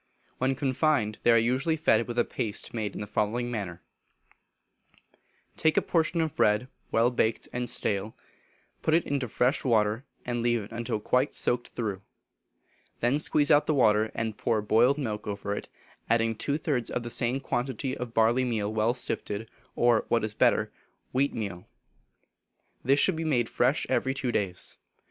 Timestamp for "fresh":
9.27-9.63, 23.49-23.85